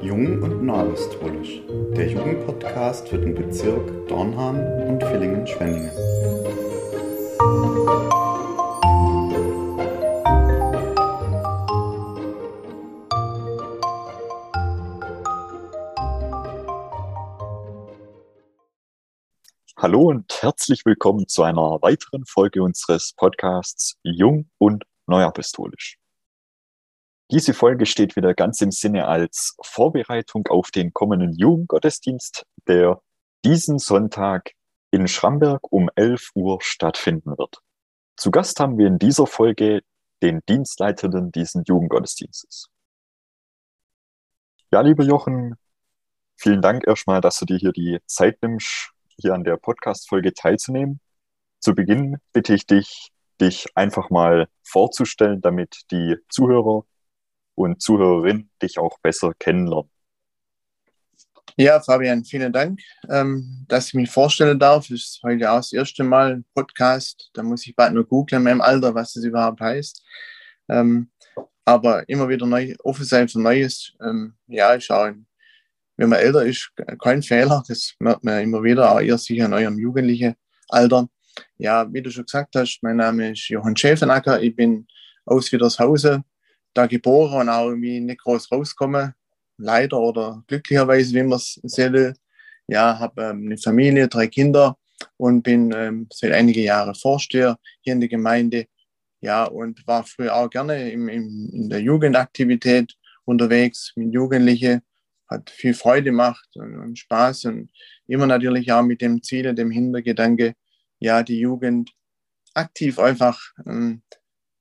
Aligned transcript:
Jung 0.00 0.42
und 0.42 0.64
Neuapostolisch, 0.64 1.60
der 1.96 2.08
Jugendpodcast 2.08 3.08
für 3.08 3.18
den 3.18 3.34
Bezirk 3.34 4.08
Dornham 4.08 4.56
und 4.88 5.02
Villingen-Schwenningen. 5.02 5.90
Hallo 19.76 20.08
und 20.08 20.42
herzlich 20.42 20.84
willkommen 20.84 21.28
zu 21.28 21.44
einer 21.44 21.78
weiteren 21.82 22.24
Folge 22.24 22.62
unseres 22.62 23.12
Podcasts 23.12 23.96
Jung 24.02 24.50
und 24.58 24.84
Neuapostolisch. 25.06 25.97
Diese 27.30 27.52
Folge 27.52 27.84
steht 27.84 28.16
wieder 28.16 28.32
ganz 28.32 28.62
im 28.62 28.70
Sinne 28.70 29.06
als 29.06 29.54
Vorbereitung 29.62 30.46
auf 30.48 30.70
den 30.70 30.94
kommenden 30.94 31.32
Jugendgottesdienst, 31.32 32.46
der 32.66 33.02
diesen 33.44 33.78
Sonntag 33.78 34.52
in 34.90 35.06
Schramberg 35.06 35.60
um 35.70 35.90
11 35.94 36.30
Uhr 36.34 36.58
stattfinden 36.62 37.36
wird. 37.36 37.58
Zu 38.16 38.30
Gast 38.30 38.58
haben 38.60 38.78
wir 38.78 38.86
in 38.86 38.98
dieser 38.98 39.26
Folge 39.26 39.82
den 40.22 40.40
Dienstleitenden 40.48 41.30
diesen 41.30 41.64
Jugendgottesdienstes. 41.64 42.70
Ja, 44.72 44.80
lieber 44.80 45.04
Jochen, 45.04 45.54
vielen 46.36 46.62
Dank 46.62 46.86
erstmal, 46.86 47.20
dass 47.20 47.38
du 47.38 47.44
dir 47.44 47.58
hier 47.58 47.72
die 47.72 47.98
Zeit 48.06 48.40
nimmst, 48.42 48.92
hier 49.20 49.34
an 49.34 49.44
der 49.44 49.58
Podcast-Folge 49.58 50.32
teilzunehmen. 50.32 51.00
Zu 51.60 51.74
Beginn 51.74 52.16
bitte 52.32 52.54
ich 52.54 52.66
dich, 52.66 53.10
dich 53.38 53.66
einfach 53.74 54.08
mal 54.08 54.48
vorzustellen, 54.62 55.42
damit 55.42 55.82
die 55.90 56.16
Zuhörer 56.30 56.84
und 57.58 57.82
Zuhörerinnen 57.82 58.50
dich 58.62 58.78
auch 58.78 58.98
besser 59.00 59.32
kennenlernen. 59.38 59.90
Ja, 61.56 61.80
Fabian, 61.80 62.24
vielen 62.24 62.52
Dank, 62.52 62.80
ähm, 63.08 63.64
dass 63.66 63.88
ich 63.88 63.94
mich 63.94 64.10
vorstellen 64.10 64.58
darf. 64.60 64.86
Das 64.88 65.00
ist 65.00 65.20
heute 65.24 65.50
auch 65.50 65.56
das 65.56 65.72
erste 65.72 66.04
Mal 66.04 66.34
ein 66.34 66.44
Podcast. 66.54 67.30
Da 67.34 67.42
muss 67.42 67.66
ich 67.66 67.74
bald 67.74 67.94
nur 67.94 68.06
googeln 68.06 68.40
in 68.40 68.44
meinem 68.44 68.60
Alter, 68.60 68.94
was 68.94 69.14
das 69.14 69.24
überhaupt 69.24 69.60
heißt. 69.60 70.04
Ähm, 70.68 71.10
aber 71.64 72.08
immer 72.08 72.28
wieder 72.28 72.46
neu, 72.46 72.74
offen 72.84 73.04
sein 73.04 73.28
für 73.28 73.40
Neues. 73.40 73.92
Ähm, 74.00 74.34
ja, 74.46 74.76
ich 74.76 74.84
schaue 74.84 75.16
wenn 75.98 76.08
man 76.08 76.20
älter 76.20 76.46
ist, 76.46 76.70
kein 77.02 77.22
Fehler. 77.22 77.62
Das 77.68 77.94
merkt 77.98 78.24
man 78.24 78.40
immer 78.40 78.62
wieder, 78.62 78.92
auch 78.92 79.00
ihr 79.00 79.18
sicher 79.18 79.46
in 79.46 79.52
eurem 79.52 79.78
jugendlichen 79.78 80.36
Alter. 80.68 81.08
Ja, 81.58 81.92
wie 81.92 82.00
du 82.00 82.10
schon 82.10 82.24
gesagt 82.24 82.54
hast, 82.54 82.78
mein 82.82 82.96
Name 82.96 83.32
ist 83.32 83.48
Johann 83.48 83.76
Schäfenacker. 83.76 84.40
Ich 84.40 84.54
bin 84.54 84.86
aus 85.26 85.50
Wiedershausen, 85.52 86.24
da 86.78 86.86
geboren 86.86 87.40
und 87.42 87.48
auch 87.48 87.66
irgendwie 87.68 88.00
nicht 88.00 88.20
groß 88.20 88.50
rausgekommen. 88.52 89.14
Leider 89.58 89.98
oder 89.98 90.44
glücklicherweise, 90.46 91.14
wie 91.14 91.22
man 91.22 91.36
es 91.36 91.60
sehen 91.64 91.92
will. 91.92 92.14
Ja, 92.68 92.98
habe 92.98 93.22
ähm, 93.22 93.46
eine 93.46 93.58
Familie, 93.58 94.08
drei 94.08 94.28
Kinder 94.28 94.76
und 95.16 95.42
bin 95.42 95.72
ähm, 95.74 96.06
seit 96.12 96.32
einigen 96.32 96.62
Jahren 96.62 96.94
Vorsteher 96.94 97.58
hier 97.80 97.94
in 97.94 98.00
der 98.00 98.08
Gemeinde. 98.08 98.66
Ja, 99.20 99.44
und 99.44 99.84
war 99.86 100.04
früher 100.04 100.36
auch 100.36 100.48
gerne 100.48 100.90
im, 100.92 101.08
im, 101.08 101.50
in 101.52 101.68
der 101.68 101.80
Jugendaktivität 101.80 102.94
unterwegs 103.24 103.92
mit 103.96 104.14
Jugendlichen 104.14 104.82
hat 105.28 105.50
viel 105.50 105.74
Freude 105.74 106.04
gemacht 106.04 106.48
und, 106.54 106.78
und, 106.78 106.98
Spaß 106.98 107.46
und 107.46 107.70
immer 108.06 108.26
natürlich 108.26 108.72
auch 108.72 108.82
mit 108.82 109.02
dem 109.02 109.22
Ziel, 109.22 109.54
dem 109.54 109.70
Hintergedanke, 109.70 110.54
ja, 111.00 111.22
die 111.22 111.38
Jugend 111.38 111.90
aktiv 112.54 112.98
einfach 112.98 113.38
ähm, 113.66 114.02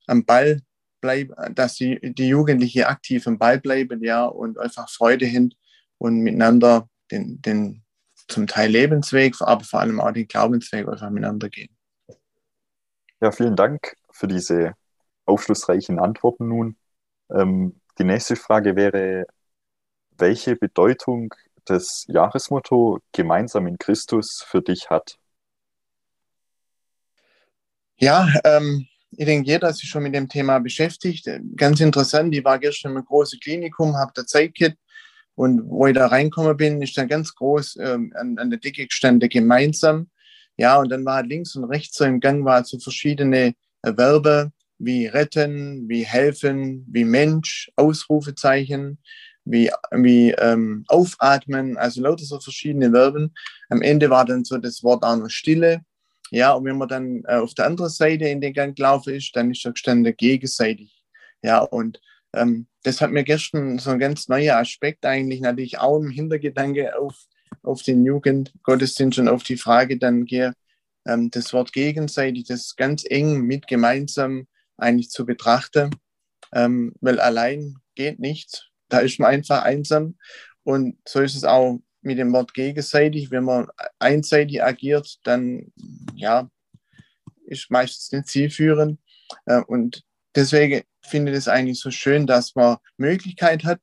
am 0.08 0.26
Ball 0.26 0.62
bleiben, 1.08 1.56
dass 1.56 1.76
die, 1.76 2.00
die 2.14 2.28
Jugendliche 2.28 2.88
aktiv 2.88 3.26
am 3.28 3.38
Ball 3.38 3.60
bleiben, 3.60 4.04
ja, 4.04 4.26
und 4.26 4.58
einfach 4.60 4.90
Freude 4.90 5.26
hin 5.26 5.54
und 5.98 6.20
miteinander 6.20 6.90
den, 7.12 7.42
den 7.42 7.86
zum 8.28 8.46
Teil 8.46 8.70
Lebensweg, 8.72 9.36
aber 9.40 9.64
vor 9.64 9.80
allem 9.80 10.02
auch 10.02 10.12
den 10.12 10.28
Glaubensweg 10.28 10.86
einfach 10.86 11.10
miteinander 11.10 11.50
gehen. 11.50 11.70
Ja, 13.22 13.32
vielen 13.32 13.56
Dank 13.56 13.96
für 14.12 14.28
diese 14.28 14.74
aufschlussreichen 15.26 15.98
Antworten 15.98 16.50
nun. 16.50 16.76
Ähm, 17.30 17.80
die 18.00 18.04
nächste 18.04 18.36
Frage 18.36 18.76
wäre, 18.76 19.28
welche 20.18 20.58
Bedeutung 20.58 21.34
das 21.64 22.04
Jahresmotto 22.08 23.00
Gemeinsam 23.14 23.68
in 23.68 23.78
Christus 23.78 24.44
für 24.46 24.62
dich 24.62 24.90
hat. 24.90 25.18
Ja, 27.96 28.28
ähm, 28.44 28.88
ich 29.12 29.26
denke, 29.26 29.50
jeder 29.50 29.70
ist 29.70 29.78
sich 29.78 29.90
schon 29.90 30.04
mit 30.04 30.14
dem 30.14 30.28
Thema 30.28 30.60
beschäftigt. 30.60 31.30
Ganz 31.56 31.80
interessant, 31.80 32.36
ich 32.36 32.44
war 32.44 32.60
gestern 32.60 32.96
im 32.96 33.06
großen 33.06 33.40
Klinikum, 33.40 33.96
habe 33.96 34.12
da 34.16 34.26
Zeit 34.26 34.54
gehabt 34.56 34.78
und 35.36 35.62
wo 35.70 35.88
ich 35.88 35.96
da 35.96 36.08
reinkommen 36.08 36.58
bin, 36.58 36.82
ist 36.82 36.98
dann 36.98 37.08
ganz 37.08 37.34
groß 37.36 37.78
ähm, 37.82 38.14
an, 38.16 38.38
an, 38.38 38.50
der 38.50 38.60
Decke 38.60 38.86
gestanden, 38.88 39.30
gemeinsam. 39.30 40.10
Ja, 40.58 40.78
und 40.78 40.90
dann 40.90 41.06
war 41.06 41.24
links 41.24 41.56
und 41.56 41.66
rechts 41.66 41.98
so 41.98 42.06
im 42.06 42.20
Gang 42.20 42.44
war 42.44 42.64
so 42.64 42.80
verschiedene 42.80 43.54
Verbe 43.84 44.52
wie 44.80 45.08
retten, 45.08 45.88
wie 45.88 46.04
helfen, 46.04 46.86
wie 46.90 47.04
Mensch, 47.04 47.72
Ausrufezeichen 47.76 49.00
wie, 49.50 49.72
wie 49.92 50.32
ähm, 50.32 50.84
aufatmen, 50.88 51.78
also 51.78 52.02
lauter 52.02 52.26
so 52.26 52.40
verschiedene 52.40 52.92
Verben. 52.92 53.34
Am 53.70 53.82
Ende 53.82 54.10
war 54.10 54.26
dann 54.26 54.44
so 54.44 54.58
das 54.58 54.84
Wort 54.84 55.04
auch 55.04 55.16
noch 55.16 55.30
Stille. 55.30 55.82
Ja, 56.32 56.54
und 56.54 56.66
wenn 56.66 56.78
man 56.78 56.88
dann 56.88 57.24
äh, 57.26 57.36
auf 57.36 57.54
der 57.54 57.66
anderen 57.66 57.90
Seite 57.90 58.28
in 58.28 58.42
den 58.42 58.54
Gang 58.54 58.76
gelaufen 58.76 59.16
ist, 59.16 59.36
dann 59.36 59.52
ist 59.52 59.66
da 59.66 59.72
gestanden 59.72 60.16
gegenseitig. 60.18 61.04
Ja, 61.42 61.60
und 61.60 62.02
ähm, 62.34 62.68
das 62.84 63.02
hat 63.02 63.12
mir 63.12 63.24
gestern 63.24 63.80
so 63.80 63.92
ein 63.92 64.00
ganz 64.00 64.28
neuer 64.28 64.58
Aspekt 64.58 65.06
eigentlich 65.06 65.42
natürlich 65.42 65.80
auch 65.80 66.00
im 66.00 66.10
Hintergedanke 66.10 66.98
auf, 66.98 67.16
auf 67.64 67.84
den 67.84 68.06
Jugendgottesdienst 68.06 69.20
und 69.20 69.30
auf 69.30 69.44
die 69.44 69.58
Frage 69.58 69.98
dann 69.98 70.26
gehe, 70.26 70.54
ähm, 71.06 71.32
das 71.32 71.54
Wort 71.54 71.74
gegenseitig, 71.74 72.46
das 72.46 72.76
ganz 72.76 73.06
eng 73.10 73.42
mit 73.42 73.68
gemeinsam 73.68 74.48
eigentlich 74.78 75.10
zu 75.10 75.26
betrachten, 75.26 75.92
ähm, 76.54 76.94
weil 77.02 77.20
allein 77.20 77.76
geht 77.96 78.20
nichts 78.20 78.68
da 78.90 79.00
ist 79.00 79.20
man 79.20 79.32
einfach 79.32 79.64
einsam. 79.64 80.18
Und 80.64 80.98
so 81.08 81.22
ist 81.22 81.36
es 81.36 81.44
auch 81.44 81.80
mit 82.08 82.18
dem 82.18 82.34
Wort 82.34 82.54
gegenseitig. 82.54 83.30
Wenn 83.32 83.44
man 83.44 83.68
einseitig 84.00 84.64
agiert, 84.64 85.20
dann 85.24 85.72
ja, 86.16 86.50
ist 87.46 87.70
meistens 87.70 88.12
nicht 88.12 88.28
zielführend. 88.28 89.00
Äh, 89.46 89.62
und 89.62 90.04
deswegen 90.36 90.82
finde 91.02 91.32
ich 91.32 91.38
es 91.38 91.48
eigentlich 91.48 91.80
so 91.80 91.92
schön, 91.92 92.26
dass 92.26 92.56
man 92.56 92.78
Möglichkeit 92.98 93.64
hat, 93.64 93.80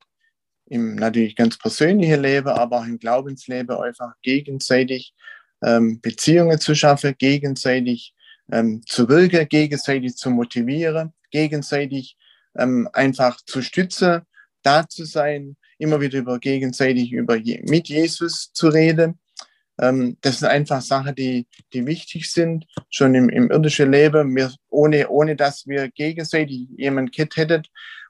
im 0.66 0.96
natürlich 0.96 1.36
ganz 1.36 1.58
persönlichen 1.58 2.22
Leben, 2.22 2.48
aber 2.48 2.80
auch 2.80 2.86
im 2.86 2.98
Glaubensleben 2.98 3.76
einfach 3.76 4.14
gegenseitig 4.22 5.14
ähm, 5.62 6.00
Beziehungen 6.00 6.58
zu 6.58 6.74
schaffen, 6.74 7.14
gegenseitig 7.18 8.14
ähm, 8.50 8.82
zu 8.86 9.08
wirken, 9.08 9.48
gegenseitig 9.48 10.16
zu 10.16 10.30
motivieren, 10.30 11.12
gegenseitig 11.30 12.16
ähm, 12.56 12.88
einfach 12.92 13.36
zu 13.44 13.62
stützen 13.62 14.22
da 14.64 14.88
zu 14.88 15.04
sein, 15.04 15.56
immer 15.78 16.00
wieder 16.00 16.18
über 16.18 16.38
gegenseitig 16.38 17.12
über 17.12 17.36
mit 17.36 17.88
Jesus 17.88 18.52
zu 18.52 18.68
reden. 18.68 19.18
Ähm, 19.80 20.16
das 20.20 20.40
sind 20.40 20.48
einfach 20.48 20.80
Sachen, 20.82 21.14
die, 21.14 21.46
die 21.72 21.86
wichtig 21.86 22.30
sind, 22.30 22.66
schon 22.90 23.14
im, 23.14 23.28
im 23.28 23.50
irdischen 23.50 23.90
Leben, 23.90 24.34
wir, 24.36 24.52
ohne, 24.70 25.08
ohne 25.08 25.36
dass 25.36 25.66
wir 25.66 25.90
gegenseitig 25.90 26.68
jemand 26.76 27.12
kennt 27.12 27.36
hätten 27.36 27.62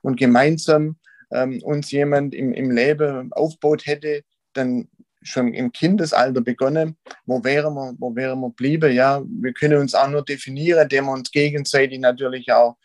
und 0.03 0.19
gemeinsam 0.19 0.97
ähm, 1.33 1.61
uns 1.63 1.91
jemand 1.91 2.35
im, 2.35 2.53
im 2.53 2.71
Leben 2.71 3.33
aufbaut 3.33 3.87
hätte, 3.87 4.23
dann 4.53 4.89
schon 5.23 5.55
im 5.55 5.73
Kindesalter 5.73 6.43
begonnen, 6.43 6.97
wo 7.25 7.43
wären 7.43 7.75
wir, 7.75 7.95
wo 7.99 8.15
wären 8.15 8.41
wir 8.41 8.51
blieben, 8.51 8.93
ja, 8.93 9.23
wir 9.27 9.55
können 9.55 9.81
uns 9.81 9.95
auch 9.95 10.09
nur 10.09 10.23
definieren, 10.23 10.83
indem 10.83 11.07
wir 11.07 11.13
uns 11.13 11.31
gegenseitig 11.31 11.99
natürlich 11.99 12.53
auch 12.53 12.77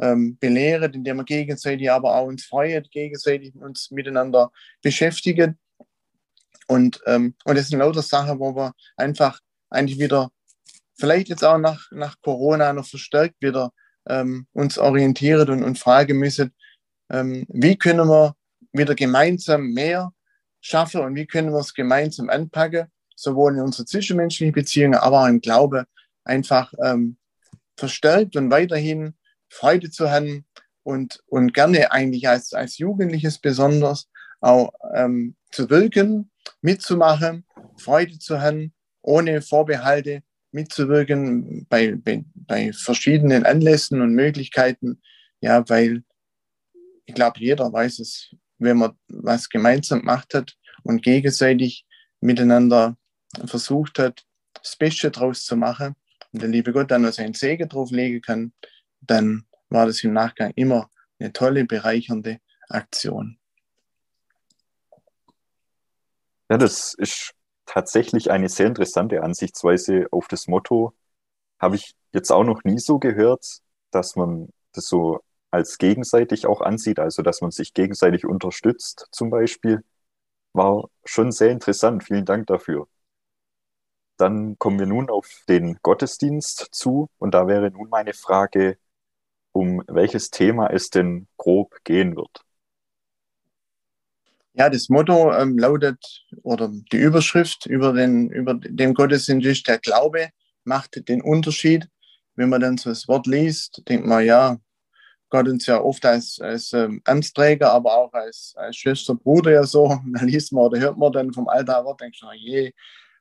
ähm, 0.00 0.38
belehrt, 0.38 0.94
indem 0.94 1.18
wir 1.18 1.24
gegenseitig 1.24 1.90
aber 1.90 2.14
auch 2.14 2.26
uns 2.26 2.44
freuen, 2.44 2.86
gegenseitig 2.90 3.54
uns 3.54 3.90
miteinander 3.90 4.50
beschäftigen. 4.82 5.58
Und, 6.66 7.00
ähm, 7.06 7.34
und 7.44 7.56
das 7.56 7.68
sind 7.68 7.78
lauter 7.78 8.02
Sachen, 8.02 8.38
wo 8.38 8.54
wir 8.54 8.72
einfach 8.96 9.40
eigentlich 9.70 9.98
wieder, 9.98 10.30
vielleicht 10.98 11.28
jetzt 11.28 11.44
auch 11.44 11.58
nach, 11.58 11.90
nach 11.90 12.16
Corona 12.20 12.72
noch 12.72 12.86
verstärkt 12.86 13.36
wieder 13.40 13.72
ähm, 14.08 14.46
uns 14.52 14.78
orientieren 14.78 15.48
und, 15.48 15.62
und 15.62 15.78
fragen 15.78 16.18
müssen, 16.18 16.54
ähm, 17.10 17.46
wie 17.48 17.76
können 17.76 18.08
wir 18.08 18.34
wieder 18.72 18.94
gemeinsam 18.94 19.70
mehr 19.70 20.12
schaffen 20.60 21.00
und 21.00 21.14
wie 21.14 21.26
können 21.26 21.52
wir 21.52 21.60
es 21.60 21.74
gemeinsam 21.74 22.28
anpacken, 22.28 22.86
sowohl 23.14 23.54
in 23.54 23.60
unsere 23.60 23.86
zwischenmenschlichen 23.86 24.52
Beziehungen, 24.52 24.98
aber 24.98 25.22
auch 25.22 25.28
im 25.28 25.40
Glaube 25.40 25.86
einfach 26.24 26.72
ähm, 26.82 27.16
verstärkt 27.76 28.36
und 28.36 28.50
weiterhin 28.50 29.14
Freude 29.48 29.90
zu 29.90 30.10
haben 30.10 30.46
und, 30.82 31.20
und 31.26 31.54
gerne 31.54 31.92
eigentlich 31.92 32.28
als, 32.28 32.52
als 32.52 32.78
Jugendliches 32.78 33.38
besonders 33.38 34.08
auch 34.40 34.72
ähm, 34.94 35.36
zu 35.50 35.68
wirken, 35.70 36.30
mitzumachen, 36.60 37.44
Freude 37.76 38.18
zu 38.18 38.40
haben, 38.40 38.72
ohne 39.02 39.42
Vorbehalte 39.42 40.22
mitzuwirken 40.50 41.66
bei, 41.68 41.94
bei, 41.96 42.24
bei 42.34 42.72
verschiedenen 42.72 43.44
Anlässen 43.44 44.00
und 44.00 44.14
Möglichkeiten, 44.14 45.02
ja, 45.40 45.68
weil 45.68 46.02
ich 47.06 47.14
glaube, 47.14 47.40
jeder 47.40 47.72
weiß 47.72 48.00
es, 48.00 48.34
wenn 48.58 48.78
man 48.78 48.92
was 49.08 49.48
gemeinsam 49.48 50.00
gemacht 50.00 50.34
hat 50.34 50.54
und 50.82 51.02
gegenseitig 51.02 51.86
miteinander 52.20 52.96
versucht 53.44 53.98
hat, 53.98 54.24
das 54.54 54.76
Beste 54.76 55.10
draus 55.10 55.44
zu 55.44 55.56
machen 55.56 55.94
und 56.32 56.42
der 56.42 56.48
liebe 56.48 56.72
Gott 56.72 56.90
dann 56.90 57.02
noch 57.02 57.12
seinen 57.12 57.34
Segen 57.34 57.68
drauf 57.68 57.90
legen 57.90 58.20
kann, 58.20 58.52
dann 59.00 59.46
war 59.68 59.86
das 59.86 60.02
im 60.04 60.12
Nachgang 60.12 60.52
immer 60.56 60.90
eine 61.18 61.32
tolle, 61.32 61.64
bereichernde 61.64 62.40
Aktion. 62.68 63.38
Ja, 66.50 66.56
das 66.56 66.94
ist 66.94 67.34
tatsächlich 67.66 68.30
eine 68.30 68.48
sehr 68.48 68.66
interessante 68.66 69.22
Ansichtsweise 69.22 70.06
auf 70.10 70.28
das 70.28 70.48
Motto. 70.48 70.94
Habe 71.58 71.76
ich 71.76 71.94
jetzt 72.12 72.30
auch 72.30 72.44
noch 72.44 72.64
nie 72.64 72.78
so 72.78 72.98
gehört, 72.98 73.44
dass 73.90 74.16
man 74.16 74.48
das 74.72 74.86
so 74.86 75.20
als 75.50 75.78
gegenseitig 75.78 76.46
auch 76.46 76.60
ansieht, 76.60 76.98
also 76.98 77.22
dass 77.22 77.40
man 77.40 77.50
sich 77.50 77.74
gegenseitig 77.74 78.24
unterstützt 78.26 79.08
zum 79.12 79.30
Beispiel. 79.30 79.82
War 80.54 80.88
schon 81.04 81.32
sehr 81.32 81.50
interessant. 81.50 82.04
Vielen 82.04 82.24
Dank 82.24 82.46
dafür. 82.46 82.88
Dann 84.16 84.58
kommen 84.58 84.78
wir 84.78 84.86
nun 84.86 85.10
auf 85.10 85.44
den 85.48 85.78
Gottesdienst 85.82 86.68
zu 86.72 87.08
und 87.18 87.34
da 87.34 87.46
wäre 87.46 87.70
nun 87.70 87.88
meine 87.88 88.14
Frage, 88.14 88.78
um 89.58 89.82
welches 89.88 90.30
Thema 90.30 90.68
es 90.68 90.90
denn 90.90 91.26
grob 91.36 91.74
gehen 91.84 92.16
wird. 92.16 92.44
Ja, 94.54 94.68
das 94.70 94.88
Motto 94.88 95.32
ähm, 95.32 95.58
lautet, 95.58 96.24
oder 96.42 96.70
die 96.92 96.96
Überschrift 96.96 97.66
über 97.66 97.92
den, 97.92 98.30
über 98.30 98.54
den 98.54 98.94
Gottesdienst 98.94 99.46
ist, 99.46 99.68
der 99.68 99.78
Glaube 99.78 100.30
macht 100.64 101.08
den 101.08 101.22
Unterschied. 101.22 101.88
Wenn 102.34 102.48
man 102.48 102.60
dann 102.60 102.76
so 102.76 102.90
das 102.90 103.06
Wort 103.08 103.26
liest, 103.26 103.82
denkt 103.88 104.06
man, 104.06 104.24
ja, 104.24 104.58
Gott 105.30 105.48
uns 105.48 105.66
ja 105.66 105.80
oft 105.80 106.04
als, 106.06 106.40
als 106.40 106.72
ähm, 106.72 107.02
Amtsträger, 107.04 107.70
aber 107.72 107.94
auch 107.94 108.12
als, 108.12 108.54
als 108.56 108.76
Schwester, 108.76 109.14
Bruder 109.14 109.52
ja 109.52 109.64
so. 109.64 109.88
Dann 110.06 110.28
liest 110.28 110.52
man 110.52 110.64
oder 110.64 110.80
hört 110.80 110.96
man 110.96 111.12
dann 111.12 111.32
vom 111.32 111.48
alten 111.48 111.84
Wort, 111.84 112.00
denkt 112.00 112.18
man, 112.22 112.36
je, 112.36 112.72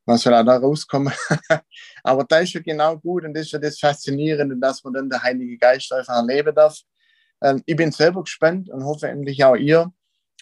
was 0.07 0.21
soll 0.21 0.31
da 0.31 0.57
rauskommen? 0.57 1.13
aber 2.03 2.23
da 2.23 2.39
ist 2.39 2.53
ja 2.53 2.61
genau 2.61 2.97
gut 2.97 3.25
und 3.25 3.33
das 3.33 3.47
ist 3.47 3.51
ja 3.51 3.59
das 3.59 3.77
Faszinierende, 3.77 4.55
dass 4.57 4.83
man 4.83 4.93
dann 4.93 5.09
der 5.09 5.21
Heilige 5.21 5.57
Geist 5.57 5.91
einfach 5.91 6.15
erleben 6.15 6.55
darf. 6.55 6.79
Ähm, 7.43 7.61
ich 7.65 7.75
bin 7.75 7.91
selber 7.91 8.23
gespannt 8.23 8.69
und 8.69 8.85
hoffe 8.85 9.09
endlich 9.09 9.43
auch 9.43 9.55
ihr, 9.55 9.91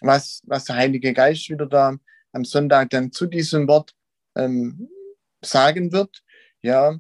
was, 0.02 0.42
was 0.46 0.66
der 0.66 0.76
Heilige 0.76 1.14
Geist 1.14 1.50
wieder 1.50 1.66
da 1.66 1.96
am 2.32 2.46
Sonntag 2.46 2.92
dann 2.92 3.12
zu 3.12 3.26
diesem 3.26 3.68
Wort 3.68 3.92
ähm, 4.36 4.88
sagen 5.44 5.92
wird. 5.92 6.22
Ja, 6.62 7.00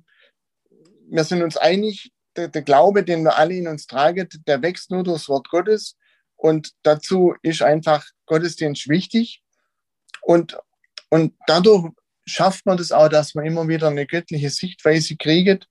wir 1.07 1.23
sind 1.23 1.43
uns 1.43 1.57
einig, 1.57 2.11
der, 2.35 2.47
der, 2.47 2.63
Glaube, 2.63 3.03
den 3.03 3.23
wir 3.23 3.37
alle 3.37 3.53
in 3.53 3.67
uns 3.67 3.85
tragen, 3.85 4.27
der 4.47 4.61
wächst 4.61 4.89
nur 4.89 5.03
durch 5.03 5.19
das 5.19 5.29
Wort 5.29 5.49
Gottes. 5.49 5.97
Und 6.35 6.71
dazu 6.81 7.35
ist 7.43 7.61
einfach 7.61 8.05
Gottesdienst 8.25 8.89
wichtig. 8.89 9.43
Und, 10.23 10.57
und 11.09 11.35
dadurch 11.47 11.91
schafft 12.25 12.65
man 12.65 12.77
das 12.77 12.91
auch, 12.91 13.09
dass 13.09 13.35
man 13.35 13.45
immer 13.45 13.67
wieder 13.67 13.87
eine 13.87 14.05
göttliche 14.05 14.49
Sichtweise 14.49 15.15
kriegt. 15.15 15.67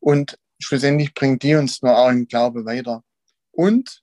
Und 0.00 0.38
schlussendlich 0.60 1.14
bringt 1.14 1.42
die 1.42 1.54
uns 1.54 1.82
nur 1.82 1.96
auch 1.96 2.10
im 2.10 2.26
Glaube 2.26 2.64
weiter. 2.64 3.02
Und 3.52 4.02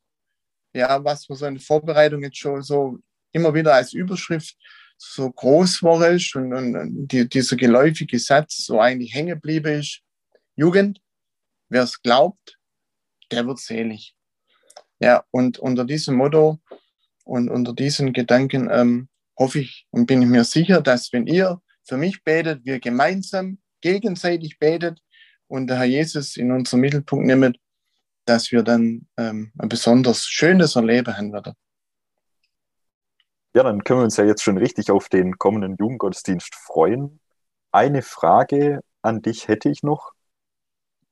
ja, 0.73 1.03
was 1.03 1.25
für 1.25 1.35
so 1.35 1.45
eine 1.45 1.59
Vorbereitung 1.59 2.23
jetzt 2.23 2.37
schon 2.37 2.61
so 2.61 2.99
immer 3.31 3.53
wieder 3.53 3.73
als 3.73 3.93
Überschrift 3.93 4.55
so 4.97 5.31
groß 5.31 5.81
war 5.83 6.09
ist 6.09 6.35
und, 6.35 6.53
und 6.53 7.07
die, 7.07 7.27
dieser 7.27 7.55
geläufige 7.55 8.19
Satz 8.19 8.65
so 8.65 8.79
eigentlich 8.79 9.13
hängen 9.13 9.35
geblieben 9.35 9.79
ist. 9.79 10.01
Jugend, 10.55 11.01
wer 11.69 11.83
es 11.83 12.01
glaubt, 12.01 12.57
der 13.31 13.47
wird 13.47 13.59
selig. 13.59 14.13
Ja, 14.99 15.23
und 15.31 15.57
unter 15.57 15.85
diesem 15.85 16.15
Motto 16.15 16.59
und 17.23 17.49
unter 17.49 17.73
diesen 17.73 18.11
Gedanken 18.11 18.69
ähm, 18.69 19.07
hoffe 19.37 19.59
ich 19.59 19.87
und 19.91 20.05
bin 20.05 20.21
ich 20.21 20.27
mir 20.27 20.43
sicher, 20.43 20.81
dass 20.81 21.13
wenn 21.13 21.27
ihr 21.27 21.61
für 21.89 21.97
mich 21.97 22.23
betet, 22.23 22.63
wir 22.65 22.79
gemeinsam 22.79 23.57
gegenseitig 23.81 24.59
betet 24.59 25.01
und 25.47 25.67
der 25.67 25.77
Herr 25.77 25.85
Jesus 25.85 26.37
in 26.37 26.51
unseren 26.51 26.81
Mittelpunkt 26.81 27.25
nimmt, 27.25 27.57
dass 28.25 28.51
wir 28.51 28.61
dann 28.61 29.07
ähm, 29.17 29.51
ein 29.57 29.69
besonders 29.69 30.25
schönes 30.25 30.75
Erleben 30.75 31.17
haben 31.17 31.33
werden. 31.33 31.53
Ja, 33.55 33.63
dann 33.63 33.83
können 33.83 34.01
wir 34.01 34.03
uns 34.03 34.17
ja 34.17 34.25
jetzt 34.25 34.43
schon 34.43 34.59
richtig 34.59 34.91
auf 34.91 35.09
den 35.09 35.39
kommenden 35.39 35.75
Jugendgottesdienst 35.79 36.53
freuen. 36.53 37.19
Eine 37.71 38.03
Frage 38.03 38.81
an 39.01 39.23
dich 39.23 39.47
hätte 39.47 39.69
ich 39.69 39.81
noch. 39.81 40.11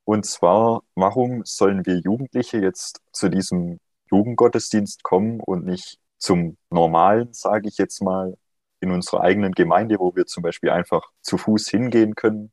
Und 0.04 0.24
zwar, 0.24 0.82
warum 0.94 1.44
sollen 1.44 1.84
wir 1.84 1.98
Jugendliche 1.98 2.58
jetzt 2.58 3.00
zu 3.12 3.28
diesem 3.28 3.80
Jugendgottesdienst 4.10 5.02
kommen 5.02 5.40
und 5.40 5.66
nicht 5.66 5.98
zum 6.18 6.56
normalen, 6.70 7.32
sage 7.32 7.68
ich 7.68 7.78
jetzt 7.78 8.00
mal, 8.00 8.36
in 8.80 8.90
unserer 8.90 9.22
eigenen 9.22 9.52
Gemeinde, 9.52 9.98
wo 9.98 10.14
wir 10.14 10.26
zum 10.26 10.42
Beispiel 10.42 10.70
einfach 10.70 11.02
zu 11.22 11.38
Fuß 11.38 11.68
hingehen 11.68 12.14
können? 12.14 12.52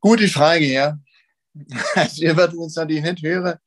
Gute 0.00 0.28
Frage, 0.28 0.66
ja. 0.66 0.98
Also 1.94 2.22
ihr 2.22 2.36
werdet 2.36 2.56
uns 2.56 2.76
natürlich 2.76 3.02
nicht 3.02 3.22
hören, 3.22 3.58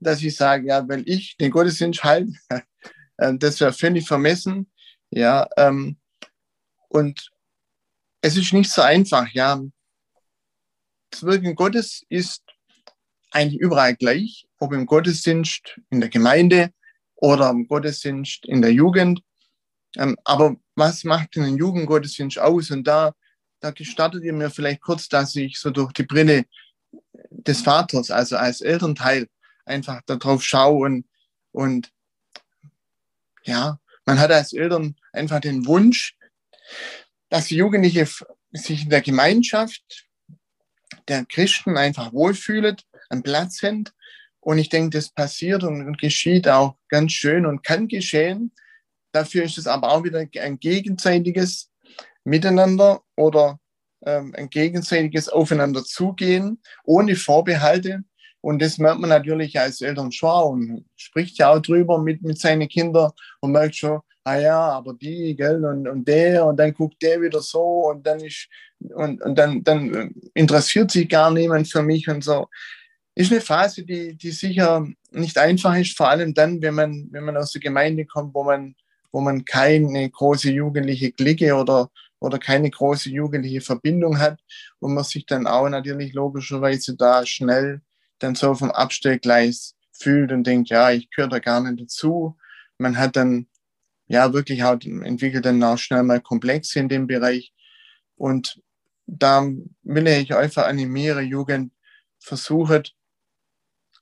dass 0.00 0.22
ich 0.22 0.36
sage, 0.36 0.66
ja, 0.66 0.86
weil 0.88 1.08
ich 1.08 1.36
den 1.36 1.50
Gottesdienst 1.50 2.02
halte, 2.04 2.32
äh, 3.18 3.34
das 3.38 3.60
wäre 3.60 3.72
völlig 3.72 4.06
vermessen. 4.06 4.70
Ja, 5.10 5.48
ähm, 5.56 5.96
und 6.88 7.30
es 8.20 8.36
ist 8.36 8.52
nicht 8.52 8.70
so 8.70 8.82
einfach, 8.82 9.28
ja. 9.32 9.62
Das 11.10 11.22
Wirken 11.22 11.54
Gottes 11.54 12.04
ist 12.08 12.42
eigentlich 13.30 13.60
überall 13.60 13.94
gleich, 13.94 14.46
ob 14.58 14.72
im 14.72 14.86
Gottesdienst 14.86 15.80
in 15.90 16.00
der 16.00 16.10
Gemeinde 16.10 16.72
oder 17.14 17.50
im 17.50 17.68
Gottesdienst 17.68 18.46
in 18.46 18.62
der 18.62 18.72
Jugend. 18.72 19.22
Ähm, 19.96 20.16
aber 20.24 20.56
was 20.74 21.04
macht 21.04 21.36
denn 21.36 21.44
ein 21.44 21.56
Jugendgottesdienst 21.56 22.38
aus? 22.38 22.70
Und 22.70 22.84
da, 22.84 23.14
da 23.60 23.70
gestattet 23.70 24.22
ihr 24.24 24.32
mir 24.32 24.50
vielleicht 24.50 24.82
kurz, 24.82 25.08
dass 25.08 25.34
ich 25.36 25.58
so 25.58 25.70
durch 25.70 25.92
die 25.92 26.04
Brille 26.04 26.44
des 27.30 27.62
Vaters, 27.62 28.10
also 28.10 28.36
als 28.36 28.60
Elternteil, 28.60 29.26
einfach 29.64 30.00
darauf 30.06 30.44
schaue 30.44 30.86
und, 30.86 31.06
und 31.50 31.90
ja, 33.44 33.80
man 34.04 34.20
hat 34.20 34.30
als 34.30 34.52
Eltern 34.52 34.96
einfach 35.12 35.40
den 35.40 35.66
Wunsch, 35.66 36.14
dass 37.28 37.46
die 37.46 37.56
Jugendliche 37.56 38.08
sich 38.52 38.84
in 38.84 38.90
der 38.90 39.02
Gemeinschaft 39.02 40.06
der 41.08 41.24
Christen 41.26 41.76
einfach 41.76 42.12
wohlfühlen, 42.12 42.76
einen 43.10 43.22
Platz 43.22 43.62
haben. 43.62 43.84
Und 44.40 44.58
ich 44.58 44.68
denke, 44.68 44.96
das 44.96 45.10
passiert 45.10 45.64
und 45.64 45.98
geschieht 45.98 46.48
auch 46.48 46.76
ganz 46.88 47.12
schön 47.12 47.46
und 47.46 47.64
kann 47.64 47.88
geschehen. 47.88 48.52
Dafür 49.16 49.44
ist 49.44 49.56
es 49.56 49.66
aber 49.66 49.92
auch 49.92 50.04
wieder 50.04 50.26
ein 50.42 50.60
gegenseitiges 50.60 51.70
Miteinander 52.22 53.00
oder 53.16 53.58
ähm, 54.04 54.34
ein 54.36 54.50
gegenseitiges 54.50 55.30
Aufeinander 55.30 55.82
zugehen, 55.84 56.60
ohne 56.84 57.16
Vorbehalte. 57.16 58.00
Und 58.42 58.60
das 58.60 58.76
merkt 58.76 59.00
man 59.00 59.08
natürlich 59.08 59.58
als 59.58 59.80
Eltern 59.80 60.12
schon 60.12 60.52
und 60.52 60.84
spricht 60.96 61.38
ja 61.38 61.50
auch 61.50 61.60
drüber 61.60 61.98
mit, 61.98 62.20
mit 62.20 62.38
seinen 62.38 62.68
Kindern 62.68 63.10
und 63.40 63.52
merkt 63.52 63.76
schon, 63.76 64.00
ah 64.24 64.36
ja, 64.38 64.60
aber 64.60 64.92
die, 64.92 65.34
gell, 65.34 65.64
und, 65.64 65.88
und 65.88 66.06
der, 66.06 66.44
und 66.44 66.58
dann 66.58 66.74
guckt 66.74 67.00
der 67.00 67.22
wieder 67.22 67.40
so 67.40 67.88
und 67.88 68.06
dann 68.06 68.20
ist, 68.20 68.48
und, 68.80 69.22
und 69.22 69.38
dann, 69.38 69.64
dann 69.64 70.14
interessiert 70.34 70.90
sich 70.90 71.08
gar 71.08 71.30
niemand 71.30 71.70
für 71.72 71.82
mich 71.82 72.06
und 72.06 72.22
so. 72.22 72.48
Ist 73.14 73.32
eine 73.32 73.40
Phase, 73.40 73.82
die, 73.82 74.14
die 74.14 74.30
sicher 74.30 74.86
nicht 75.10 75.38
einfach 75.38 75.74
ist, 75.74 75.96
vor 75.96 76.10
allem 76.10 76.34
dann, 76.34 76.60
wenn 76.60 76.74
man, 76.74 77.08
wenn 77.12 77.24
man 77.24 77.38
aus 77.38 77.52
der 77.52 77.62
Gemeinde 77.62 78.04
kommt, 78.04 78.34
wo 78.34 78.44
man, 78.44 78.74
wo 79.16 79.22
man 79.22 79.46
keine 79.46 80.10
große 80.10 80.50
jugendliche 80.50 81.10
Clique 81.10 81.54
oder, 81.54 81.90
oder 82.20 82.38
keine 82.38 82.68
große 82.68 83.08
jugendliche 83.08 83.62
Verbindung 83.62 84.18
hat 84.18 84.38
und 84.78 84.92
man 84.92 85.04
sich 85.04 85.24
dann 85.24 85.46
auch 85.46 85.70
natürlich 85.70 86.12
logischerweise 86.12 86.96
da 86.96 87.24
schnell 87.24 87.80
dann 88.18 88.34
so 88.34 88.54
vom 88.54 88.70
Abstellgleis 88.70 89.74
fühlt 89.90 90.32
und 90.32 90.46
denkt, 90.46 90.68
ja, 90.68 90.90
ich 90.90 91.08
gehöre 91.08 91.30
da 91.30 91.38
gar 91.38 91.62
nicht 91.62 91.80
dazu. 91.80 92.36
Man 92.76 92.98
hat 92.98 93.16
dann 93.16 93.46
ja 94.06 94.34
wirklich 94.34 94.62
auch 94.64 94.78
entwickelt 94.82 95.46
dann 95.46 95.62
auch 95.62 95.78
schnell 95.78 96.02
mal 96.02 96.20
Komplexe 96.20 96.78
in 96.78 96.90
dem 96.90 97.06
Bereich. 97.06 97.54
Und 98.16 98.60
da 99.06 99.50
will 99.82 100.06
ich 100.08 100.34
einfach 100.34 100.66
animieren, 100.66 101.26
Jugend, 101.26 101.72
versucht, 102.18 102.94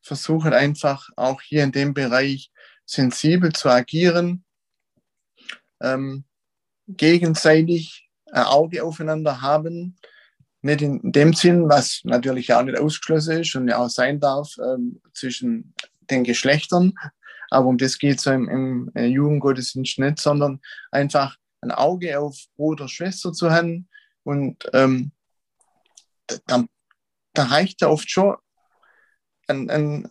versucht 0.02 0.52
einfach 0.52 1.09
auch 1.14 1.40
hier 1.40 1.62
in 1.62 1.71
dem 1.71 1.94
Bereich 1.94 2.50
sensibel 2.85 3.52
zu 3.52 3.68
agieren, 3.68 4.44
ähm, 5.81 6.25
gegenseitig 6.88 8.09
ein 8.31 8.45
Auge 8.45 8.85
aufeinander 8.85 9.40
haben. 9.40 9.97
Nicht 10.62 10.83
in 10.83 11.12
dem 11.12 11.35
Sinn, 11.35 11.69
was 11.69 12.00
natürlich 12.04 12.52
auch 12.52 12.62
nicht 12.62 12.78
ausgeschlossen 12.78 13.40
ist 13.40 13.54
und 13.54 13.69
ja 13.69 13.78
auch 13.78 13.90
sein 13.90 14.19
darf 14.19 14.57
ähm, 14.59 15.00
zwischen 15.12 15.75
den 16.11 16.25
Geschlechtern. 16.25 16.95
Aber 17.50 17.66
um 17.66 17.78
das 17.78 17.99
geht 17.99 18.19
es 18.19 18.26
im, 18.26 18.49
im 18.49 18.90
äh, 18.95 19.07
Jugendgottesdienst 19.07 19.99
nicht, 19.99 20.19
sondern 20.19 20.61
einfach 20.90 21.37
ein 21.61 21.71
Auge 21.71 22.19
auf 22.19 22.37
Bruder, 22.57 22.88
Schwester 22.88 23.33
zu 23.33 23.50
haben. 23.50 23.88
Und 24.23 24.69
ähm, 24.73 25.12
da, 26.47 26.64
da 27.35 27.43
reicht 27.45 27.83
ja 27.83 27.88
oft 27.88 28.11
schon 28.11 28.37
ein, 29.47 29.69
ein, 29.69 30.11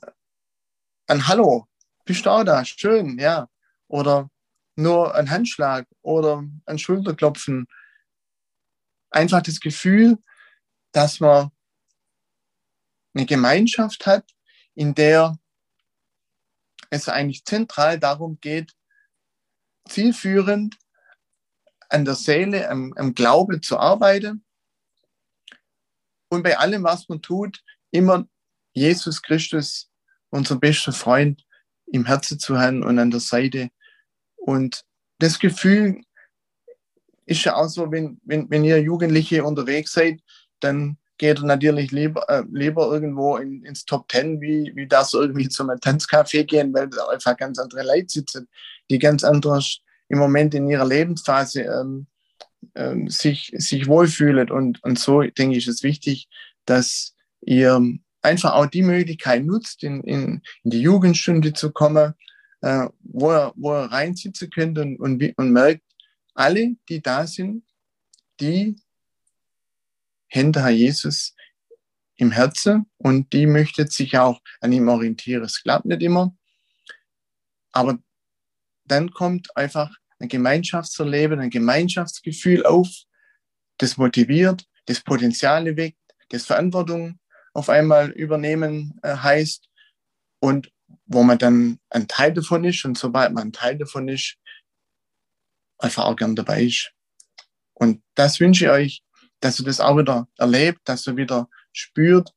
ein 1.08 1.28
Hallo 1.28 1.68
bist 2.06 2.26
du 2.26 2.30
auch 2.30 2.44
da? 2.44 2.64
Schön, 2.66 3.18
ja. 3.18 3.48
Oder 3.88 4.30
nur 4.76 5.16
ein 5.16 5.30
Handschlag 5.30 5.88
oder 6.02 6.44
ein 6.66 6.80
Schulterklopfen. 6.80 7.68
Einfach 9.12 9.42
das 9.42 9.60
Gefühl, 9.60 10.18
dass 10.92 11.20
man 11.20 11.52
eine 13.14 13.26
Gemeinschaft 13.26 14.06
hat, 14.06 14.30
in 14.76 14.96
der 14.96 15.38
es 16.90 17.10
eigentlich 17.10 17.46
zentral 17.46 18.00
darum 18.00 18.40
geht, 18.40 18.74
zielführend 19.88 20.78
an 21.90 22.06
der 22.06 22.16
Seele, 22.16 22.70
am, 22.70 22.94
am 22.94 23.14
Glaube 23.14 23.62
zu 23.62 23.78
arbeiten 23.78 24.44
und 26.30 26.44
bei 26.44 26.58
allem, 26.58 26.84
was 26.84 27.08
man 27.10 27.22
tut, 27.22 27.64
immer 27.92 28.28
Jesus 28.74 29.22
Christus, 29.22 29.92
unser 30.30 30.56
bester 30.56 30.92
Freund, 30.92 31.46
im 31.86 32.06
Herzen 32.06 32.40
zu 32.40 32.58
haben 32.58 32.84
und 32.84 32.98
an 32.98 33.12
der 33.12 33.20
Seite. 33.20 33.70
Und 34.46 34.84
das 35.20 35.40
Gefühl 35.40 36.02
ist 37.26 37.46
ja 37.46 37.56
auch 37.56 37.70
so, 37.70 37.90
wenn, 37.92 38.20
wenn, 38.26 38.50
wenn 38.50 38.66
ihr 38.66 38.82
Jugendliche 38.82 39.44
unterwegs 39.46 39.94
seid, 39.94 40.20
dann 40.60 40.98
geht 41.18 41.38
er 41.38 41.46
natürlich 41.46 41.92
lieber, 41.92 42.28
äh, 42.30 42.44
lieber 42.52 42.92
irgendwo 42.92 43.38
in, 43.38 43.64
ins 43.64 43.86
Top 43.86 44.10
Ten, 44.10 44.42
wie, 44.42 44.74
wie 44.76 44.86
das 44.86 45.14
irgendwie 45.14 45.48
zum 45.48 45.70
Tanzcafé 45.70 46.44
gehen, 46.44 46.74
weil 46.74 46.90
da 46.90 47.08
einfach 47.08 47.38
ganz 47.38 47.58
andere 47.58 47.84
Leute 47.84 48.08
sitzen, 48.10 48.50
die 48.90 49.00
ganz 49.00 49.24
anders 49.24 49.80
im 50.10 50.20
Moment 50.20 50.54
in 50.54 50.68
ihrer 50.68 50.86
Lebensphase 50.86 51.62
ähm, 51.62 52.08
ähm, 52.76 53.08
sich, 53.08 53.54
sich 53.56 53.88
wohlfühlen. 53.88 54.52
Und, 54.52 54.84
und 54.84 55.00
so, 55.00 55.22
denke 55.22 55.56
ich, 55.56 55.68
ist 55.68 55.76
es 55.76 55.84
wichtig, 55.84 56.28
dass 56.66 57.16
ihr 57.40 57.82
einfach 58.22 58.54
auch 58.56 58.66
die 58.66 58.82
Möglichkeit 58.82 59.46
nutzt, 59.46 59.84
in, 59.84 60.02
in, 60.02 60.42
in 60.64 60.72
die 60.72 60.82
Jugendstunde 60.82 61.54
zu 61.54 61.72
kommen, 61.72 62.14
äh, 62.64 62.88
wo, 63.02 63.32
er, 63.32 63.54
wo 63.58 63.74
er 63.74 63.92
reinsitzen 63.92 64.50
könnt 64.50 64.80
und, 64.80 64.98
und, 64.98 65.22
und 65.38 65.52
merkt, 65.52 65.84
alle, 66.34 66.76
die 66.88 67.02
da 67.02 67.28
sind, 67.28 67.64
die 68.40 68.78
hinter 70.28 70.70
Jesus 70.70 71.36
im 72.16 72.32
Herzen 72.32 72.90
und 72.98 73.34
die 73.34 73.46
möchte 73.48 73.86
sich 73.88 74.18
auch 74.18 74.40
an 74.62 74.72
ihm 74.72 74.88
orientieren. 74.88 75.44
Es 75.44 75.62
klappt 75.62 75.86
nicht 75.86 76.02
immer, 76.02 76.36
aber 77.74 78.00
dann 78.86 79.12
kommt 79.12 79.56
einfach 79.58 79.94
ein 80.20 80.30
Gemeinschaftserleben, 80.30 81.42
ein 81.42 81.50
Gemeinschaftsgefühl 81.50 82.66
auf, 82.66 82.88
das 83.78 83.98
motiviert, 83.98 84.66
das 84.86 85.02
Potenziale 85.02 85.76
weckt, 85.76 86.00
das 86.30 86.46
Verantwortung 86.46 87.20
auf 87.54 87.70
einmal 87.70 88.10
übernehmen 88.12 88.98
äh, 89.04 89.18
heißt 89.18 89.70
und 90.40 90.73
wo 91.06 91.24
man 91.24 91.38
dann 91.38 91.80
ein 91.90 92.08
Teil 92.08 92.34
davon 92.34 92.64
ist 92.64 92.86
und 92.86 92.98
sobald 92.98 93.34
man 93.34 93.48
ein 93.48 93.54
Teil 93.54 93.78
davon 93.78 94.08
ist, 94.08 94.38
einfach 95.78 96.06
auch 96.06 96.16
gern 96.16 96.36
dabei 96.36 96.64
ist. 96.64 96.92
Und 97.74 98.02
das 98.16 98.40
wünsche 98.40 98.66
ich 98.66 98.72
euch, 98.72 99.04
dass 99.40 99.60
ihr 99.60 99.66
das 99.66 99.80
auch 99.80 99.98
wieder 99.98 100.28
erlebt, 100.38 100.80
dass 100.86 101.08
ihr 101.08 101.18
wieder 101.18 101.50
spürt, 101.72 102.32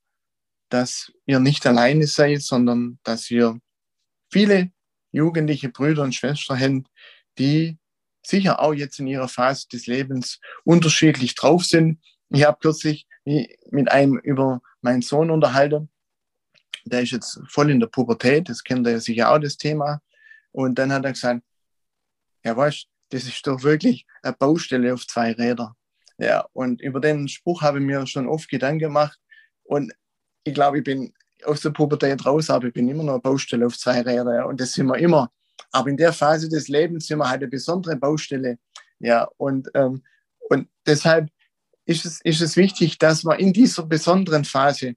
dass 0.69 1.13
ihr 1.27 1.39
nicht 1.39 1.67
alleine 1.67 2.07
seid, 2.07 2.43
sondern 2.43 2.99
dass 3.05 3.31
ihr 3.31 3.61
viele 4.33 4.73
jugendliche 5.13 5.69
Brüder 5.69 6.03
und 6.03 6.15
Schwestern 6.15 6.61
habt, 6.61 6.91
die 7.39 7.79
sicher 8.25 8.61
auch 8.61 8.75
jetzt 8.75 8.99
in 8.99 9.07
ihrer 9.07 9.29
Phase 9.29 9.69
des 9.69 9.87
Lebens 9.87 10.41
unterschiedlich 10.65 11.37
drauf 11.37 11.65
sind. 11.65 12.03
Ich 12.31 12.45
habe 12.45 12.59
kürzlich 12.61 13.07
mit 13.25 13.91
einem 13.91 14.19
über 14.19 14.61
meinen 14.81 15.03
Sohn 15.03 15.31
unterhalten. 15.31 15.91
Der 16.89 17.03
ist 17.03 17.13
jetzt 17.13 17.41
voll 17.49 17.71
in 17.71 17.81
der 17.81 17.89
Pubertät, 17.89 18.49
das 18.49 18.63
kennt 18.63 18.87
er 18.87 18.95
ja 18.95 19.01
sicher 19.01 19.31
auch, 19.31 19.39
das 19.39 19.57
Thema. 19.57 20.01
Und 20.53 20.79
dann 20.79 20.93
hat 20.93 21.05
er 21.05 21.13
gesagt, 21.13 21.43
ja 22.45 22.57
weißt, 22.57 22.87
das 23.11 23.25
ist 23.25 23.47
doch 23.47 23.63
wirklich 23.63 24.07
eine 24.23 24.35
Baustelle 24.35 24.95
auf 24.95 25.07
zwei 25.07 25.33
Räder. 25.33 25.77
Ja, 26.19 26.47
und 26.53 26.81
über 26.81 27.01
den 27.01 27.29
Spruch 27.29 27.63
habe 27.63 27.79
ich 27.79 27.85
mir 27.85 28.07
schon 28.07 28.27
oft 28.27 28.49
Gedanken 28.49 28.79
gemacht. 28.79 29.19
Und 29.65 29.93
ich 30.45 30.55
glaube, 30.55 30.79
ich 30.79 30.85
bin 30.85 31.13
aus 31.45 31.61
der 31.61 31.71
Pubertät 31.71 32.25
raus, 32.25 32.49
aber 32.51 32.69
ich 32.69 32.73
bin 32.73 32.89
immer 32.89 33.03
noch 33.03 33.15
eine 33.15 33.23
Baustelle 33.23 33.67
auf 33.67 33.77
zwei 33.77 34.01
Räder. 34.01 34.35
Ja, 34.35 34.45
und 34.45 34.61
das 34.61 34.73
sind 34.73 34.87
wir 34.87 34.97
immer. 34.97 35.31
Aber 35.73 35.91
in 35.91 35.97
der 35.97 36.13
Phase 36.13 36.49
des 36.49 36.69
Lebens 36.69 37.07
sind 37.07 37.19
wir 37.19 37.29
halt 37.29 37.43
eine 37.43 37.51
besondere 37.51 37.97
Baustelle. 37.97 38.59
Ja, 38.99 39.29
und, 39.37 39.69
ähm, 39.75 40.03
und 40.49 40.69
deshalb 40.87 41.29
ist 41.85 42.05
es, 42.07 42.21
ist 42.23 42.41
es 42.41 42.57
wichtig, 42.57 42.99
dass 42.99 43.25
man 43.25 43.39
in 43.39 43.53
dieser 43.53 43.85
besonderen 43.85 44.45
Phase, 44.45 44.95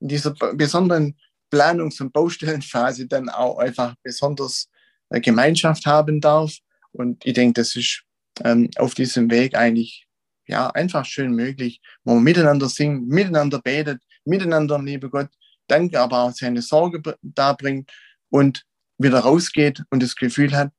in 0.00 0.08
dieser 0.08 0.32
besonderen 0.32 1.16
Planungs- 1.50 2.00
und 2.00 2.12
Baustellenphase 2.12 3.06
dann 3.06 3.28
auch 3.28 3.58
einfach 3.58 3.94
besonders 4.02 4.68
äh, 5.10 5.20
Gemeinschaft 5.20 5.86
haben 5.86 6.20
darf. 6.20 6.56
Und 6.92 7.24
ich 7.24 7.34
denke, 7.34 7.60
das 7.60 7.76
ist 7.76 8.02
ähm, 8.44 8.70
auf 8.76 8.94
diesem 8.94 9.30
Weg 9.30 9.54
eigentlich 9.54 10.06
ja 10.46 10.70
einfach 10.70 11.04
schön 11.04 11.32
möglich, 11.32 11.80
wo 12.04 12.14
man 12.14 12.24
miteinander 12.24 12.68
singt, 12.68 13.08
miteinander 13.08 13.60
betet, 13.60 14.02
miteinander, 14.24 14.80
liebe 14.82 15.10
Gott, 15.10 15.28
danke, 15.66 16.00
aber 16.00 16.20
auch 16.20 16.32
seine 16.32 16.62
Sorge 16.62 17.02
darbringt 17.22 17.92
und 18.30 18.64
wieder 18.98 19.20
rausgeht 19.20 19.82
und 19.90 20.02
das 20.02 20.16
Gefühl 20.16 20.56
hat, 20.56 20.72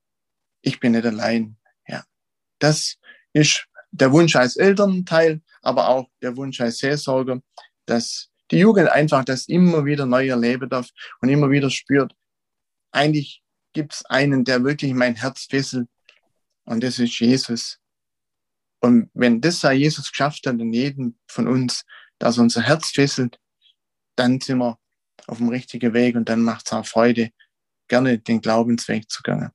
ich 0.62 0.80
bin 0.80 0.94
nicht 0.94 1.06
allein. 1.06 1.58
Ja, 1.88 2.04
das 2.60 2.96
ist 3.34 3.68
der 3.92 4.12
Wunsch 4.12 4.36
als 4.36 4.56
Elternteil, 4.58 5.42
aber 5.62 5.90
auch 5.90 6.10
der 6.22 6.36
Wunsch 6.36 6.60
als 6.62 6.80
Seelsorger, 6.80 7.42
dass 7.86 8.30
die 8.52 8.60
Jugend 8.60 8.90
einfach 8.90 9.26
das 9.26 9.48
immer 9.48 9.86
wieder 9.86 10.06
neu 10.06 10.28
erleben 10.28 10.70
darf 10.70 10.90
und 11.22 11.30
immer 11.30 11.50
wieder 11.50 11.70
spürt, 11.70 12.14
eigentlich 12.92 13.44
gibt 13.74 13.94
es 13.94 14.06
einen, 14.06 14.44
der 14.44 14.64
wirklich 14.64 14.94
mein 14.94 15.16
Herz 15.16 15.46
fesselt 15.50 15.88
und 16.66 16.84
das 16.84 17.00
ist 17.00 17.20
Jesus. 17.20 17.80
Und 18.80 19.10
wenn 19.14 19.42
das 19.42 19.60
sei 19.60 19.74
Jesus 19.76 20.10
geschafft 20.10 20.46
hat 20.48 20.60
in 20.60 20.74
jedem 20.74 21.18
von 21.28 21.48
uns, 21.48 21.84
dass 22.20 22.38
unser 22.38 22.62
Herz 22.62 22.90
fesselt, 22.92 23.40
dann 24.16 24.40
sind 24.40 24.60
wir 24.60 24.78
auf 25.28 25.38
dem 25.38 25.50
richtigen 25.50 25.94
Weg 25.94 26.16
und 26.16 26.30
dann 26.30 26.42
macht 26.42 26.68
es 26.68 26.74
auch 26.74 26.86
Freude, 26.86 27.30
gerne 27.88 28.20
den 28.20 28.42
Glaubensweg 28.42 29.10
zu 29.10 29.24
gehen. 29.24 29.52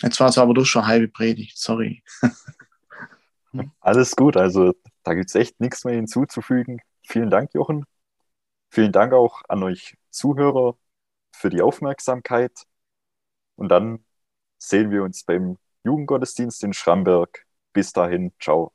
Jetzt 0.00 0.20
war 0.20 0.28
es 0.28 0.38
aber 0.38 0.54
doch 0.54 0.64
schon 0.64 0.86
halbe 0.86 1.08
Predigt, 1.08 1.58
sorry. 1.58 2.02
Alles 3.80 4.16
gut, 4.16 4.36
also 4.36 4.74
da 5.04 5.14
gibt 5.14 5.28
es 5.28 5.34
echt 5.34 5.60
nichts 5.60 5.84
mehr 5.84 5.94
hinzuzufügen. 5.94 6.80
Vielen 7.06 7.30
Dank, 7.30 7.54
Jochen. 7.54 7.84
Vielen 8.74 8.90
Dank 8.90 9.12
auch 9.12 9.42
an 9.48 9.62
euch 9.62 9.96
Zuhörer 10.10 10.76
für 11.30 11.48
die 11.48 11.62
Aufmerksamkeit. 11.62 12.66
Und 13.54 13.68
dann 13.68 14.04
sehen 14.58 14.90
wir 14.90 15.04
uns 15.04 15.22
beim 15.22 15.58
Jugendgottesdienst 15.84 16.64
in 16.64 16.72
Schramberg. 16.72 17.46
Bis 17.72 17.92
dahin, 17.92 18.32
ciao. 18.40 18.72